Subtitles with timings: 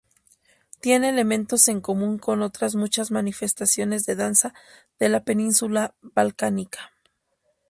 [0.79, 4.55] Tiene elementos en común con otras muchas manifestaciones de danza
[4.97, 6.89] de la Península Balcánica.